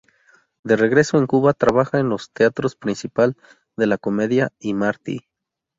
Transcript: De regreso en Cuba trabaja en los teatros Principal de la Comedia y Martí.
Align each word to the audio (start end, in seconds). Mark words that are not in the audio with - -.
De 0.63 0.75
regreso 0.77 1.19
en 1.19 1.27
Cuba 1.27 1.53
trabaja 1.53 1.99
en 1.99 2.09
los 2.09 2.31
teatros 2.31 2.75
Principal 2.75 3.37
de 3.77 3.85
la 3.85 3.99
Comedia 3.99 4.51
y 4.59 4.73
Martí. 4.73 5.27